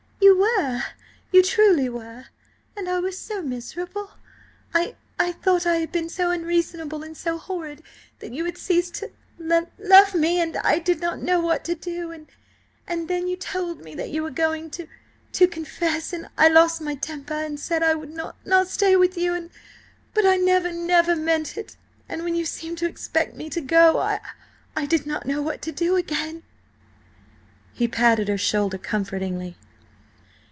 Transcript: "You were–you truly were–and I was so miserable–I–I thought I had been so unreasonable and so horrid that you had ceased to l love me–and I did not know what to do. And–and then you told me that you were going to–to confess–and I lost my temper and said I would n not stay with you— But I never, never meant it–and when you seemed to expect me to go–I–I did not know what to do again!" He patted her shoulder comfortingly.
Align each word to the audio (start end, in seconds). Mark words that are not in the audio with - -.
"You 0.23 0.37
were–you 0.37 1.43
truly 1.43 1.89
were–and 1.89 2.89
I 2.89 2.99
was 2.99 3.17
so 3.17 3.41
miserable–I–I 3.41 5.31
thought 5.33 5.65
I 5.65 5.77
had 5.77 5.91
been 5.91 6.09
so 6.09 6.31
unreasonable 6.31 7.03
and 7.03 7.15
so 7.15 7.37
horrid 7.37 7.83
that 8.19 8.31
you 8.33 8.45
had 8.45 8.57
ceased 8.57 8.95
to 8.95 9.11
l 9.39 9.69
love 9.79 10.15
me–and 10.15 10.57
I 10.57 10.79
did 10.79 10.99
not 10.99 11.21
know 11.21 11.39
what 11.39 11.63
to 11.65 11.75
do. 11.75 12.11
And–and 12.11 13.07
then 13.07 13.27
you 13.27 13.35
told 13.35 13.81
me 13.81 13.93
that 13.95 14.09
you 14.09 14.23
were 14.23 14.31
going 14.31 14.69
to–to 14.71 15.47
confess–and 15.47 16.27
I 16.37 16.47
lost 16.47 16.81
my 16.81 16.95
temper 16.95 17.35
and 17.35 17.59
said 17.59 17.83
I 17.83 17.95
would 17.95 18.17
n 18.17 18.31
not 18.45 18.67
stay 18.67 18.95
with 18.95 19.17
you— 19.17 19.49
But 20.13 20.25
I 20.25 20.37
never, 20.37 20.71
never 20.71 21.15
meant 21.15 21.55
it–and 21.57 22.23
when 22.23 22.35
you 22.35 22.45
seemed 22.45 22.77
to 22.79 22.87
expect 22.87 23.35
me 23.35 23.49
to 23.49 23.61
go–I–I 23.61 24.85
did 24.87 25.05
not 25.05 25.25
know 25.27 25.41
what 25.41 25.61
to 25.63 25.71
do 25.71 25.95
again!" 25.95 26.43
He 27.73 27.87
patted 27.87 28.27
her 28.27 28.37
shoulder 28.39 28.77
comfortingly. 28.77 29.55